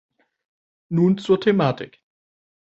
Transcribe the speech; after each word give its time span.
Nun 0.89 1.19
zur 1.19 1.39
Thematik. 1.39 2.01